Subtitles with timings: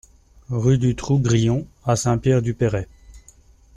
[0.49, 2.87] Rue du Trou Grillon à Saint-Pierre-du-Perray